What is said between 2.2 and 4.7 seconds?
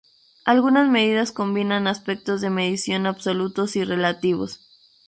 de medición absolutos y relativos.